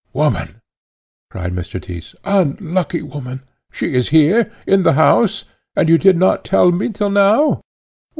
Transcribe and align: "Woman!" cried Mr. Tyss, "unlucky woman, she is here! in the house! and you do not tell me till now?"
"Woman!" 0.13 0.61
cried 1.29 1.53
Mr. 1.53 1.79
Tyss, 1.79 2.15
"unlucky 2.25 3.03
woman, 3.03 3.43
she 3.71 3.93
is 3.93 4.09
here! 4.09 4.51
in 4.65 4.81
the 4.81 4.93
house! 4.93 5.45
and 5.75 5.87
you 5.89 5.99
do 5.99 6.11
not 6.11 6.43
tell 6.43 6.71
me 6.71 6.89
till 6.89 7.11
now?" 7.11 7.61